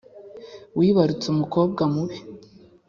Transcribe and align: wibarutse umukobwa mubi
wibarutse 0.77 1.25
umukobwa 1.29 1.81
mubi 1.93 2.17